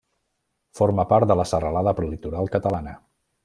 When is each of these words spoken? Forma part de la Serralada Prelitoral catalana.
Forma 0.79 1.05
part 1.11 1.31
de 1.33 1.37
la 1.41 1.47
Serralada 1.51 1.95
Prelitoral 2.01 2.53
catalana. 2.59 2.99